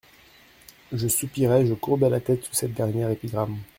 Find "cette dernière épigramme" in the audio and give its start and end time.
2.55-3.59